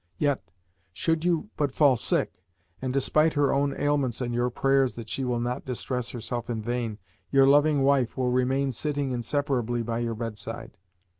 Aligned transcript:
Yet, 0.17 0.41
should 0.91 1.23
you 1.23 1.51
but 1.57 1.71
fall 1.71 1.95
sick 1.95 2.43
and, 2.81 2.91
despite 2.91 3.33
her 3.33 3.53
own 3.53 3.79
ailments 3.79 4.19
and 4.19 4.33
your 4.33 4.49
prayers 4.49 4.95
that 4.95 5.09
she 5.09 5.23
will 5.23 5.39
not 5.39 5.63
distress 5.63 6.09
herself 6.09 6.49
in 6.49 6.59
vain, 6.63 6.97
your 7.29 7.45
loving 7.45 7.83
wife 7.83 8.17
will 8.17 8.31
remain 8.31 8.71
sitting 8.71 9.11
inseparably 9.11 9.83
by 9.83 9.99
your 9.99 10.15
bedside. 10.15 10.71